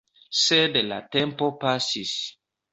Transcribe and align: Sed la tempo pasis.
Sed 0.43 0.79
la 0.87 0.99
tempo 1.17 1.53
pasis. 1.67 2.19